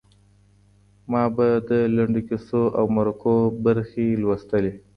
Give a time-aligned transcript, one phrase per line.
[1.11, 4.73] ما به د لنډو کیسو او مرکو برخې لوستلې.